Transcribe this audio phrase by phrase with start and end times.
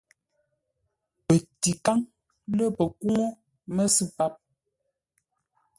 [1.25, 1.99] Pətikáŋ
[2.55, 3.25] lə̂ pəkúŋú
[3.75, 4.33] məsʉ̂ páp.